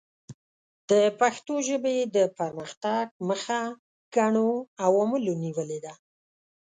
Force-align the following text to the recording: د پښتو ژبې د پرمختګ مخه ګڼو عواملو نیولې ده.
د 0.89 0.91
پښتو 1.19 1.53
ژبې 1.67 1.95
د 2.15 2.17
پرمختګ 2.39 3.05
مخه 3.29 3.59
ګڼو 4.15 4.49
عواملو 4.85 5.33
نیولې 5.43 5.79
ده. 5.85 5.93